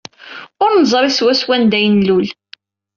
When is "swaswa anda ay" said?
1.17-1.87